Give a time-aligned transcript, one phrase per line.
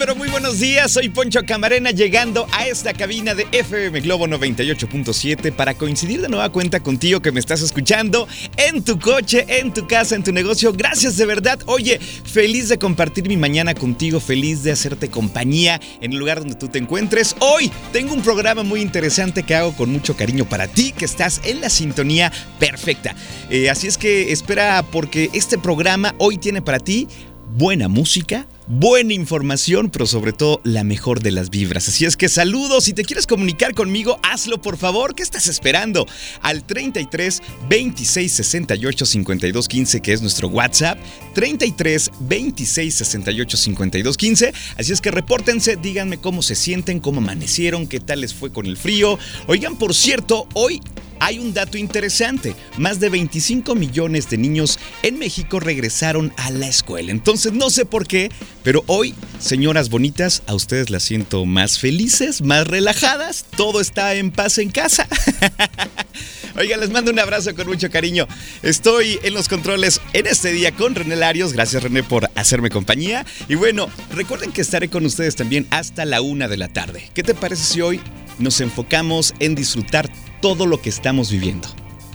[0.00, 0.92] Pero muy buenos días.
[0.92, 6.48] Soy Poncho Camarena llegando a esta cabina de FM Globo 98.7 para coincidir de nueva
[6.48, 8.26] cuenta contigo que me estás escuchando
[8.56, 10.72] en tu coche, en tu casa, en tu negocio.
[10.72, 11.60] Gracias de verdad.
[11.66, 16.54] Oye, feliz de compartir mi mañana contigo, feliz de hacerte compañía en el lugar donde
[16.54, 17.36] tú te encuentres.
[17.40, 21.42] Hoy tengo un programa muy interesante que hago con mucho cariño para ti, que estás
[21.44, 23.14] en la sintonía perfecta.
[23.50, 27.06] Eh, así es que espera porque este programa hoy tiene para ti
[27.52, 31.88] buena música, buena información, pero sobre todo la mejor de las vibras.
[31.88, 35.16] Así es que saludos, si te quieres comunicar conmigo, hazlo por favor.
[35.16, 36.06] ¿Qué estás esperando?
[36.40, 40.98] Al 33 26 68 52 15, que es nuestro WhatsApp.
[41.34, 44.52] 33 26 68 52 15.
[44.76, 48.66] Así es que repórtense, díganme cómo se sienten, cómo amanecieron, qué tal les fue con
[48.66, 49.18] el frío.
[49.48, 50.80] Oigan, por cierto, hoy
[51.20, 52.56] hay un dato interesante.
[52.76, 57.12] Más de 25 millones de niños en México regresaron a la escuela.
[57.12, 58.30] Entonces no sé por qué,
[58.64, 63.44] pero hoy, señoras bonitas, a ustedes las siento más felices, más relajadas.
[63.56, 65.06] Todo está en paz en casa.
[66.56, 68.26] Oiga, les mando un abrazo con mucho cariño.
[68.62, 71.52] Estoy en los controles en este día con René Larios.
[71.52, 73.24] Gracias René por hacerme compañía.
[73.48, 77.10] Y bueno, recuerden que estaré con ustedes también hasta la una de la tarde.
[77.14, 78.00] ¿Qué te parece si hoy
[78.38, 81.68] nos enfocamos en disfrutar todo lo que estamos viviendo.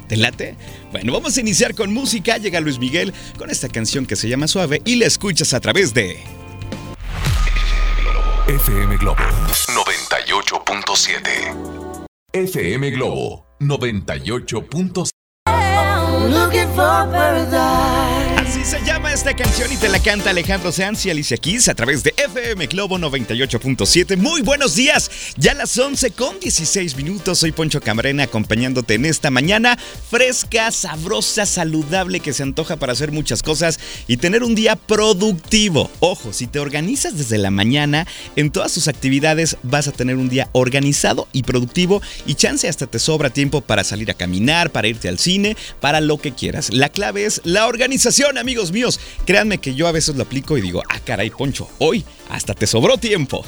[0.08, 0.56] ¿Te late?
[0.92, 2.38] Bueno, vamos a iniciar con música.
[2.38, 5.94] Llega Luis Miguel con esta canción que se llama Suave y la escuchas a través
[5.94, 6.20] de
[8.48, 9.24] FM Globo
[9.74, 12.08] 98.7.
[12.34, 15.10] FM Globo 98.7.
[19.26, 22.68] Esta canción y te la canta Alejandro Sanz y Alicia Keys a través de FM
[22.68, 24.18] Globo 98.7.
[24.18, 27.40] Muy buenos días, ya las 11 con 16 minutos.
[27.40, 29.80] Soy Poncho Camarena acompañándote en esta mañana
[30.12, 35.90] fresca, sabrosa, saludable que se antoja para hacer muchas cosas y tener un día productivo.
[36.02, 40.30] Ojo, si te organizas desde la mañana, en todas tus actividades vas a tener un
[40.30, 44.88] día organizado y productivo y chance hasta te sobra tiempo para salir a caminar, para
[44.88, 46.72] irte al cine, para lo que quieras.
[46.72, 49.00] La clave es la organización, amigos míos.
[49.26, 52.68] Créanme que yo a veces lo aplico y digo, ah, caray, Poncho, hoy hasta te
[52.68, 53.46] sobró tiempo.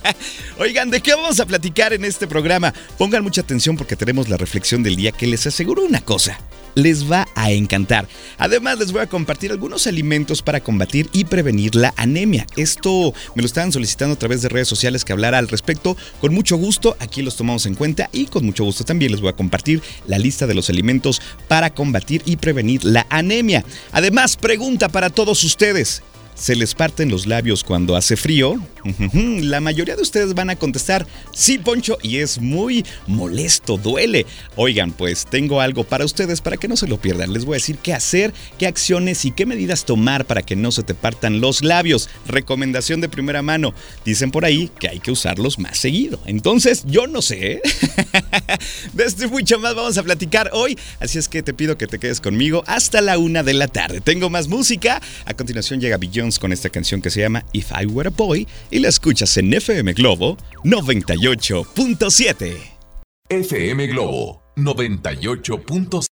[0.58, 2.72] Oigan, ¿de qué vamos a platicar en este programa?
[2.98, 6.38] Pongan mucha atención porque tenemos la reflexión del día que les aseguro una cosa
[6.74, 8.08] les va a encantar.
[8.38, 12.46] Además, les voy a compartir algunos alimentos para combatir y prevenir la anemia.
[12.56, 15.96] Esto me lo estaban solicitando a través de redes sociales que hablara al respecto.
[16.20, 19.30] Con mucho gusto, aquí los tomamos en cuenta y con mucho gusto también les voy
[19.30, 23.64] a compartir la lista de los alimentos para combatir y prevenir la anemia.
[23.92, 26.02] Además, pregunta para todos ustedes
[26.40, 28.54] se les parten los labios cuando hace frío?
[29.42, 34.26] La mayoría de ustedes van a contestar, sí, Poncho, y es muy molesto, duele.
[34.56, 37.32] Oigan, pues tengo algo para ustedes para que no se lo pierdan.
[37.32, 40.72] Les voy a decir qué hacer, qué acciones y qué medidas tomar para que no
[40.72, 42.08] se te partan los labios.
[42.26, 43.74] Recomendación de primera mano.
[44.04, 46.20] Dicen por ahí que hay que usarlos más seguido.
[46.26, 47.62] Entonces, yo no sé.
[48.92, 50.78] De esto mucho más vamos a platicar hoy.
[50.98, 54.00] Así es que te pido que te quedes conmigo hasta la una de la tarde.
[54.00, 55.00] Tengo más música.
[55.24, 58.46] A continuación llega Billions con esta canción que se llama If I Were a Boy
[58.70, 62.56] y la escuchas en FM Globo 98.7.
[63.28, 66.09] FM Globo 98.7.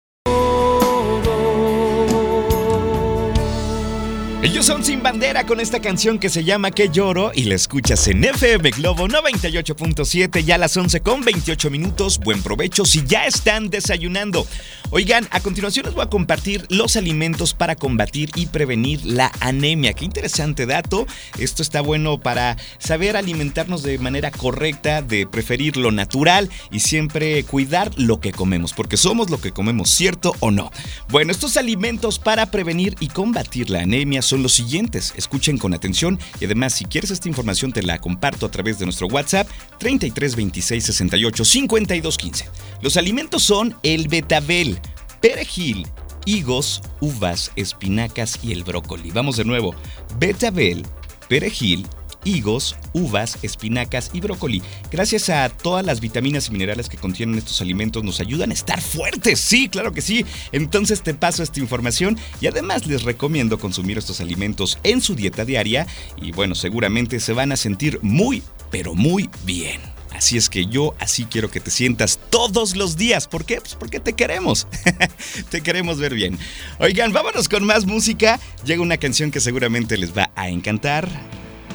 [4.43, 8.09] Ellos son Sin Bandera con esta canción que se llama Que lloro y la escuchas
[8.09, 12.19] en FM Globo 98.7 ya a las 11 con 28 minutos.
[12.19, 14.45] Buen provecho si ya están desayunando.
[14.89, 19.93] Oigan, a continuación les voy a compartir los alimentos para combatir y prevenir la anemia.
[19.93, 21.07] Qué interesante dato.
[21.39, 27.43] Esto está bueno para saber alimentarnos de manera correcta, de preferir lo natural y siempre
[27.45, 30.69] cuidar lo que comemos, porque somos lo que comemos, ¿cierto o no?
[31.07, 35.13] Bueno, estos alimentos para prevenir y combatir la anemia son son los siguientes.
[35.15, 38.85] Escuchen con atención y además si quieres esta información te la comparto a través de
[38.85, 39.47] nuestro WhatsApp
[39.77, 42.49] 33 26 68 52 15.
[42.81, 44.79] Los alimentos son el betabel,
[45.21, 45.85] perejil,
[46.25, 49.11] higos, uvas, espinacas y el brócoli.
[49.11, 49.75] Vamos de nuevo.
[50.17, 50.83] Betabel,
[51.29, 51.85] perejil,
[52.23, 54.61] higos, uvas, espinacas y brócoli.
[54.91, 58.81] Gracias a todas las vitaminas y minerales que contienen estos alimentos nos ayudan a estar
[58.81, 59.39] fuertes.
[59.39, 60.25] Sí, claro que sí.
[60.51, 65.45] Entonces te paso esta información y además les recomiendo consumir estos alimentos en su dieta
[65.45, 65.87] diaria
[66.17, 69.81] y bueno, seguramente se van a sentir muy, pero muy bien.
[70.13, 73.27] Así es que yo así quiero que te sientas todos los días.
[73.27, 73.59] ¿Por qué?
[73.59, 74.67] Pues porque te queremos.
[75.49, 76.37] te queremos ver bien.
[76.79, 78.39] Oigan, vámonos con más música.
[78.63, 81.09] Llega una canción que seguramente les va a encantar.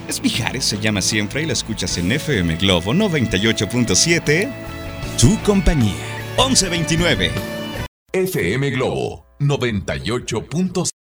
[0.08, 4.50] Es Mijares, se llama siempre y la escuchas en FM Globo 98.7.
[5.20, 5.92] Tu compañía.
[6.38, 7.30] 1129.
[8.14, 10.97] FM Globo 98.7.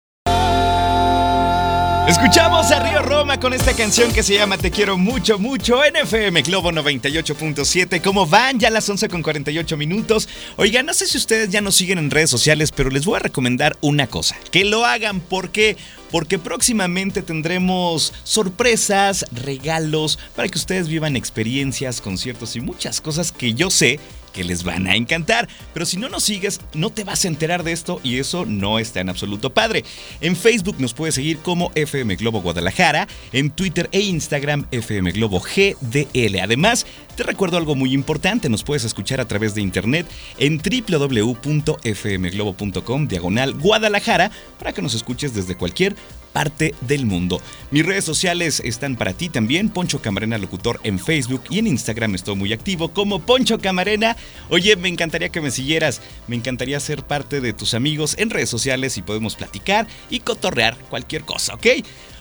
[2.08, 5.94] Escuchamos a Río Roma con esta canción que se llama Te quiero mucho, mucho en
[5.94, 8.00] FM Globo 98.7.
[8.00, 8.58] ¿Cómo van?
[8.58, 10.26] Ya las 11 con 48 minutos.
[10.56, 13.18] Oigan, no sé si ustedes ya nos siguen en redes sociales, pero les voy a
[13.18, 14.36] recomendar una cosa.
[14.50, 15.76] Que lo hagan porque
[16.10, 23.52] porque próximamente tendremos sorpresas, regalos, para que ustedes vivan experiencias, conciertos y muchas cosas que
[23.52, 24.00] yo sé
[24.32, 25.48] que les van a encantar.
[25.74, 28.78] Pero si no nos sigues, no te vas a enterar de esto y eso no
[28.78, 29.84] está en absoluto padre.
[30.20, 35.40] En Facebook nos puedes seguir como FM Globo Guadalajara, en Twitter e Instagram FM Globo
[35.40, 36.40] GDL.
[36.40, 36.86] Además,
[37.16, 40.06] te recuerdo algo muy importante, nos puedes escuchar a través de internet
[40.38, 45.96] en www.fmglobo.com diagonal Guadalajara para que nos escuches desde cualquier
[46.32, 47.40] parte del mundo.
[47.70, 52.14] Mis redes sociales están para ti también, Poncho Camarena Locutor en Facebook y en Instagram
[52.14, 54.16] estoy muy activo como Poncho Camarena.
[54.48, 58.48] Oye, me encantaría que me siguieras, me encantaría ser parte de tus amigos en redes
[58.48, 61.66] sociales y podemos platicar y cotorrear cualquier cosa, ¿ok?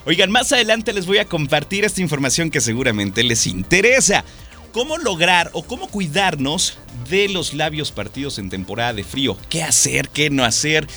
[0.06, 4.24] Oigan, más adelante les voy a compartir esta información que seguramente les interesa.
[4.72, 6.78] ¿Cómo lograr o cómo cuidarnos
[7.10, 9.38] de los labios partidos en temporada de frío?
[9.50, 10.10] ¿Qué hacer?
[10.10, 10.88] ¿Qué no hacer?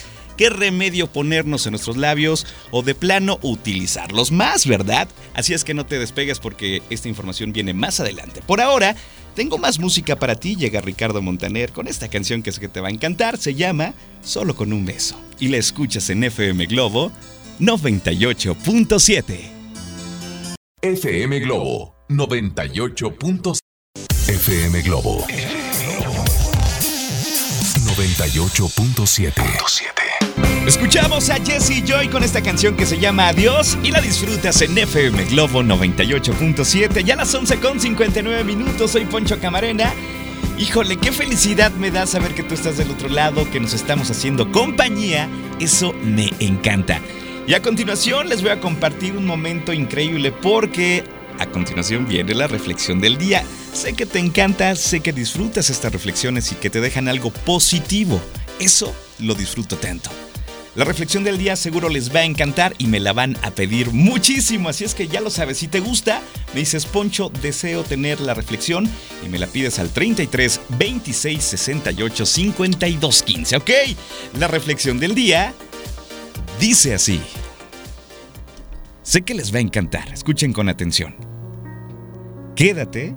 [0.41, 5.07] Qué remedio ponernos en nuestros labios o de plano utilizarlos más, ¿verdad?
[5.35, 8.41] Así es que no te despegues porque esta información viene más adelante.
[8.41, 8.97] Por ahora,
[9.35, 10.57] tengo más música para ti.
[10.57, 13.37] Llega Ricardo Montaner con esta canción que sé que te va a encantar.
[13.37, 13.93] Se llama
[14.23, 15.21] Solo con un beso.
[15.39, 17.13] Y la escuchas en FM Globo
[17.61, 19.41] 98.7.
[20.81, 23.59] FM Globo 98.7.
[24.27, 25.27] FM Globo
[27.85, 30.00] 98.7.
[30.67, 34.77] Escuchamos a Jesse Joy con esta canción que se llama Adiós y la disfrutas en
[34.77, 37.03] FM Globo 98.7.
[37.03, 39.93] Ya las 11 con 59 minutos, soy Poncho Camarena.
[40.59, 44.11] Híjole, qué felicidad me da saber que tú estás del otro lado, que nos estamos
[44.11, 45.29] haciendo compañía.
[45.59, 47.01] Eso me encanta.
[47.47, 51.05] Y a continuación les voy a compartir un momento increíble porque
[51.39, 53.43] a continuación viene la reflexión del día.
[53.73, 58.21] Sé que te encanta, sé que disfrutas estas reflexiones y que te dejan algo positivo.
[58.59, 60.11] Eso lo disfruto tanto.
[60.77, 63.91] La reflexión del día seguro les va a encantar y me la van a pedir
[63.91, 66.23] muchísimo, así es que ya lo sabes, si te gusta,
[66.55, 68.89] me dices Poncho, deseo tener la reflexión
[69.25, 73.71] y me la pides al 33 26 68 52 15, ¿ok?
[74.39, 75.55] La reflexión del día
[76.61, 77.21] dice así.
[79.03, 81.17] Sé que les va a encantar, escuchen con atención.
[82.55, 83.17] Quédate,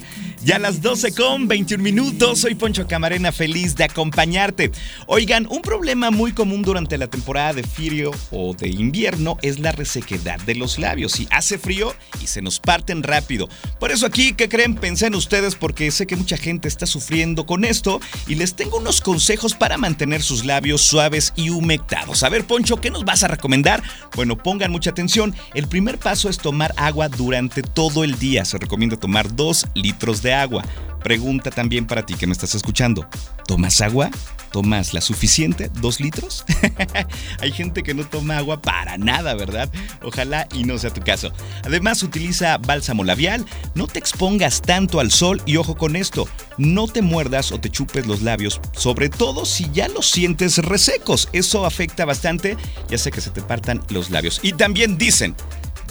[0.44, 4.70] Ya a las 12 con 21 minutos, soy Poncho Camarena, feliz de acompañarte.
[5.06, 9.72] Oigan, un problema muy común durante la temporada de frío o de invierno es la
[9.72, 11.18] resequedad de los labios.
[11.18, 13.48] Y hace frío y se nos parten rápido.
[13.80, 14.76] Por eso aquí, ¿qué creen?
[14.76, 18.78] Pensé en ustedes porque sé que mucha gente está sufriendo con esto y les tengo
[18.78, 22.22] unos consejos para mantener sus labios suaves y humectados.
[22.22, 23.82] A ver, Poncho, ¿qué nos vas a recomendar?
[24.14, 25.34] Bueno, pongan mucha atención.
[25.54, 28.44] El primer paso es tomar agua durante todo el día.
[28.44, 30.62] Se recomienda tomar 2 litros de agua.
[31.02, 33.08] Pregunta también para ti que me estás escuchando.
[33.46, 34.10] ¿Tomas agua?
[34.52, 35.70] ¿Tomas la suficiente?
[35.80, 36.44] ¿Dos litros?
[37.40, 39.70] Hay gente que no toma agua para nada, ¿verdad?
[40.02, 41.32] Ojalá y no sea tu caso.
[41.64, 43.46] Además, utiliza bálsamo labial.
[43.74, 46.28] No te expongas tanto al sol y ojo con esto.
[46.58, 51.28] No te muerdas o te chupes los labios, sobre todo si ya los sientes resecos.
[51.32, 52.56] Eso afecta bastante,
[52.88, 54.40] ya sé que se te partan los labios.
[54.42, 55.34] Y también dicen,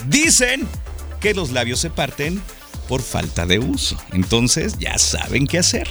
[0.08, 0.68] dicen
[1.20, 2.40] que los labios se parten
[2.92, 3.96] por falta de uso.
[4.12, 5.88] Entonces ya saben qué hacer.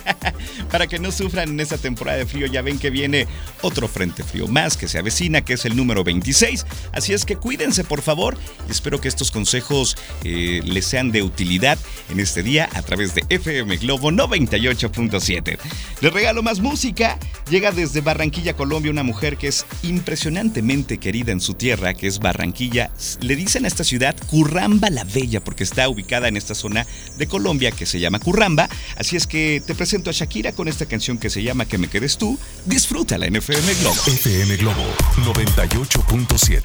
[0.70, 3.26] Para que no sufran en esta temporada de frío, ya ven que viene
[3.60, 6.64] otro frente frío más que se avecina, que es el número 26.
[6.92, 8.38] Así es que cuídense por favor
[8.70, 11.76] espero que estos consejos eh, les sean de utilidad
[12.08, 15.58] en este día a través de FM Globo 98.7.
[16.00, 17.18] Les regalo más música.
[17.50, 22.18] Llega desde Barranquilla, Colombia, una mujer que es impresionantemente querida en su tierra, que es
[22.18, 22.90] Barranquilla.
[23.20, 26.86] Le dicen a esta ciudad Curramba la Bella porque está ubicada en esta zona
[27.18, 28.70] de Colombia que se llama Curramba.
[28.96, 31.88] Así es que te presento a Shakira con esta canción que se llama Que me
[31.88, 32.38] quedes tú.
[32.64, 34.00] Disfrútala en FM Globo.
[34.06, 34.86] FM Globo
[35.24, 36.62] 98.7.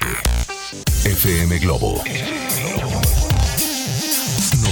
[1.04, 2.02] FM Globo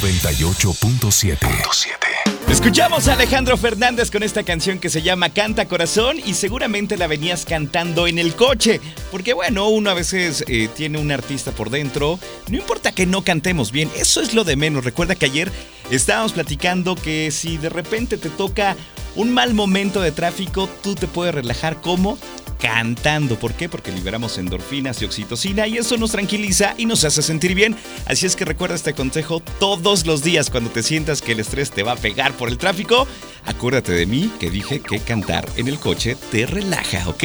[0.00, 2.33] 98.7.
[2.48, 7.06] Escuchamos a Alejandro Fernández con esta canción que se llama Canta Corazón y seguramente la
[7.06, 11.70] venías cantando en el coche, porque bueno, uno a veces eh, tiene un artista por
[11.70, 14.84] dentro, no importa que no cantemos bien, eso es lo de menos.
[14.84, 15.50] Recuerda que ayer
[15.90, 18.76] estábamos platicando que si de repente te toca
[19.16, 22.18] un mal momento de tráfico, tú te puedes relajar como
[22.64, 23.38] cantando.
[23.38, 23.68] ¿Por qué?
[23.68, 27.76] Porque liberamos endorfinas y oxitocina y eso nos tranquiliza y nos hace sentir bien.
[28.06, 31.70] Así es que recuerda este consejo todos los días cuando te sientas que el estrés
[31.70, 33.06] te va a pegar por el tráfico.
[33.46, 37.24] Acuérdate de mí que dije que cantar en el coche te relaja, ¿ok?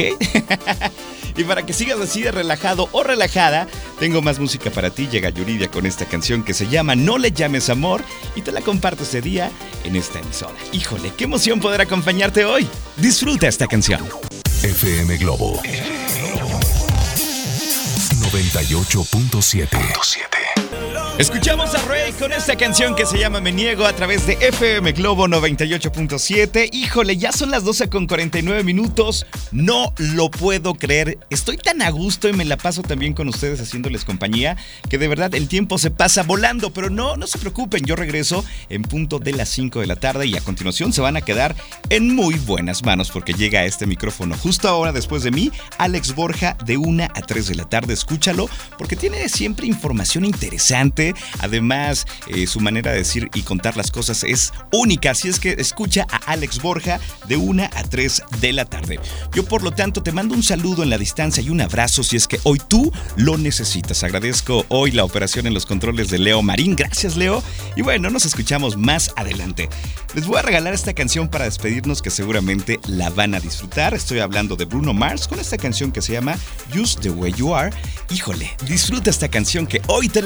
[1.36, 3.66] y para que sigas así de relajado o relajada,
[3.98, 5.08] tengo más música para ti.
[5.08, 8.02] Llega Yuridia con esta canción que se llama No le llames amor
[8.34, 9.50] y te la comparto ese día
[9.84, 10.56] en esta emisora.
[10.72, 12.68] Híjole, qué emoción poder acompañarte hoy.
[12.96, 14.06] Disfruta esta canción.
[14.62, 15.62] FM Globo
[18.30, 20.39] 98.7.
[21.20, 24.92] Escuchamos a Rey con esta canción que se llama Me Niego a través de FM
[24.92, 26.70] Globo 98.7.
[26.72, 29.26] Híjole, ya son las 12 con 49 minutos.
[29.52, 31.18] No lo puedo creer.
[31.28, 34.56] Estoy tan a gusto y me la paso también con ustedes haciéndoles compañía
[34.88, 36.72] que de verdad el tiempo se pasa volando.
[36.72, 37.84] Pero no, no se preocupen.
[37.84, 41.18] Yo regreso en punto de las 5 de la tarde y a continuación se van
[41.18, 41.54] a quedar
[41.90, 46.56] en muy buenas manos porque llega este micrófono justo ahora después de mí, Alex Borja
[46.64, 47.92] de 1 a 3 de la tarde.
[47.92, 50.39] Escúchalo porque tiene siempre información interesante
[51.40, 55.10] Además, eh, su manera de decir y contar las cosas es única.
[55.10, 59.00] Así es que escucha a Alex Borja de 1 a 3 de la tarde.
[59.34, 62.16] Yo, por lo tanto, te mando un saludo en la distancia y un abrazo si
[62.16, 64.02] es que hoy tú lo necesitas.
[64.02, 66.76] Agradezco hoy la operación en los controles de Leo Marín.
[66.76, 67.42] Gracias, Leo.
[67.76, 69.68] Y bueno, nos escuchamos más adelante.
[70.14, 73.94] Les voy a regalar esta canción para despedirnos que seguramente la van a disfrutar.
[73.94, 76.36] Estoy hablando de Bruno Mars con esta canción que se llama
[76.74, 77.70] Just the Way You Are.
[78.10, 80.22] Híjole, disfruta esta canción que hoy te